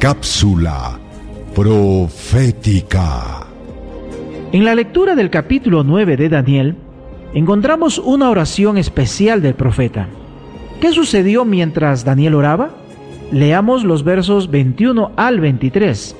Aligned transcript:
Cápsula 0.00 0.98
profética. 1.54 3.46
En 4.50 4.64
la 4.64 4.74
lectura 4.74 5.14
del 5.14 5.28
capítulo 5.28 5.84
9 5.84 6.16
de 6.16 6.30
Daniel, 6.30 6.74
encontramos 7.34 7.98
una 7.98 8.30
oración 8.30 8.78
especial 8.78 9.42
del 9.42 9.52
profeta. 9.52 10.08
¿Qué 10.80 10.92
sucedió 10.92 11.44
mientras 11.44 12.02
Daniel 12.06 12.36
oraba? 12.36 12.70
Leamos 13.30 13.84
los 13.84 14.02
versos 14.02 14.50
21 14.50 15.12
al 15.16 15.38
23. 15.38 16.16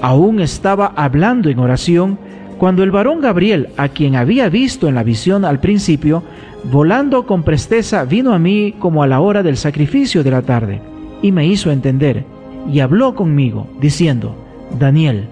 Aún 0.00 0.38
estaba 0.38 0.92
hablando 0.94 1.50
en 1.50 1.58
oración 1.58 2.20
cuando 2.56 2.84
el 2.84 2.92
varón 2.92 3.20
Gabriel, 3.20 3.70
a 3.76 3.88
quien 3.88 4.14
había 4.14 4.48
visto 4.48 4.86
en 4.86 4.94
la 4.94 5.02
visión 5.02 5.44
al 5.44 5.58
principio, 5.58 6.22
volando 6.70 7.26
con 7.26 7.42
presteza, 7.42 8.04
vino 8.04 8.32
a 8.32 8.38
mí 8.38 8.76
como 8.78 9.02
a 9.02 9.08
la 9.08 9.18
hora 9.18 9.42
del 9.42 9.56
sacrificio 9.56 10.22
de 10.22 10.30
la 10.30 10.42
tarde, 10.42 10.80
y 11.20 11.32
me 11.32 11.48
hizo 11.48 11.72
entender 11.72 12.37
y 12.70 12.80
habló 12.80 13.14
conmigo, 13.14 13.66
diciendo, 13.80 14.34
Daniel, 14.78 15.26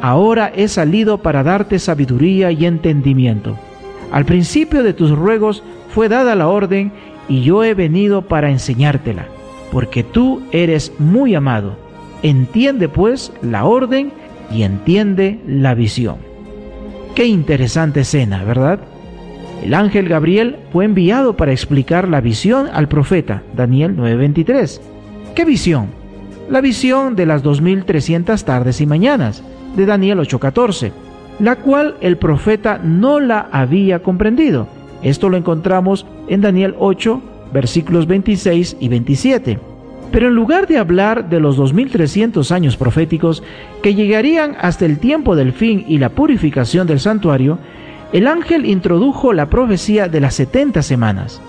ahora 0.00 0.52
he 0.54 0.68
salido 0.68 1.18
para 1.18 1.42
darte 1.42 1.78
sabiduría 1.78 2.50
y 2.50 2.66
entendimiento. 2.66 3.56
Al 4.10 4.24
principio 4.24 4.82
de 4.82 4.92
tus 4.92 5.10
ruegos 5.10 5.62
fue 5.88 6.08
dada 6.08 6.34
la 6.34 6.48
orden 6.48 6.92
y 7.28 7.42
yo 7.42 7.64
he 7.64 7.74
venido 7.74 8.22
para 8.22 8.50
enseñártela, 8.50 9.26
porque 9.70 10.02
tú 10.02 10.42
eres 10.50 10.92
muy 10.98 11.34
amado. 11.34 11.76
Entiende 12.22 12.88
pues 12.88 13.32
la 13.42 13.64
orden 13.64 14.12
y 14.50 14.62
entiende 14.62 15.40
la 15.46 15.74
visión. 15.74 16.16
Qué 17.14 17.26
interesante 17.26 18.00
escena, 18.00 18.44
¿verdad? 18.44 18.80
El 19.62 19.74
ángel 19.74 20.08
Gabriel 20.08 20.56
fue 20.72 20.84
enviado 20.84 21.36
para 21.36 21.52
explicar 21.52 22.08
la 22.08 22.20
visión 22.20 22.66
al 22.72 22.88
profeta, 22.88 23.42
Daniel 23.54 23.96
9:23. 23.96 24.80
¿Qué 25.34 25.44
visión? 25.44 26.01
La 26.52 26.60
visión 26.60 27.16
de 27.16 27.24
las 27.24 27.42
2300 27.42 28.44
tardes 28.44 28.82
y 28.82 28.86
mañanas 28.86 29.42
de 29.74 29.86
Daniel 29.86 30.18
8:14, 30.18 30.92
la 31.38 31.56
cual 31.56 31.94
el 32.02 32.18
profeta 32.18 32.78
no 32.84 33.20
la 33.20 33.48
había 33.50 34.02
comprendido. 34.02 34.68
Esto 35.02 35.30
lo 35.30 35.38
encontramos 35.38 36.04
en 36.28 36.42
Daniel 36.42 36.74
8, 36.78 37.22
versículos 37.54 38.06
26 38.06 38.76
y 38.80 38.88
27. 38.88 39.58
Pero 40.12 40.28
en 40.28 40.34
lugar 40.34 40.66
de 40.66 40.76
hablar 40.76 41.30
de 41.30 41.40
los 41.40 41.56
2300 41.56 42.52
años 42.52 42.76
proféticos 42.76 43.42
que 43.82 43.94
llegarían 43.94 44.54
hasta 44.60 44.84
el 44.84 44.98
tiempo 44.98 45.34
del 45.36 45.54
fin 45.54 45.86
y 45.88 45.96
la 45.96 46.10
purificación 46.10 46.86
del 46.86 47.00
santuario, 47.00 47.60
el 48.12 48.26
ángel 48.26 48.66
introdujo 48.66 49.32
la 49.32 49.46
profecía 49.46 50.06
de 50.08 50.20
las 50.20 50.34
70 50.34 50.82
semanas. 50.82 51.40